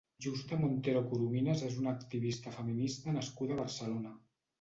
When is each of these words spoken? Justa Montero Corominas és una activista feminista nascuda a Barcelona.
Justa 0.25 0.57
Montero 0.59 1.01
Corominas 1.11 1.61
és 1.67 1.75
una 1.81 1.93
activista 1.97 2.53
feminista 2.57 3.15
nascuda 3.19 3.55
a 3.57 3.59
Barcelona. 3.61 4.15